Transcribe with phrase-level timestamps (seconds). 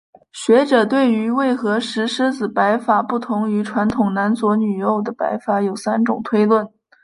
[0.31, 6.67] 学者对于为何石狮子摆法不同于传统男左女右的摆法有三种推论。